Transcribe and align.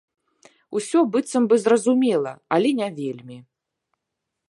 Усё 0.79 0.99
быццам 1.15 1.43
бы 1.51 1.55
зразумела, 1.65 2.33
але 2.57 2.69
не 2.83 2.89
вельмі. 2.99 3.37